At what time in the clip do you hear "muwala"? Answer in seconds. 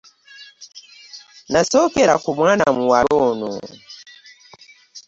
2.75-3.11